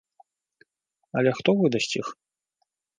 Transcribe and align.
Але 1.21 1.31
хто 1.43 1.49
выдасць 1.63 1.95
іх? 2.03 2.07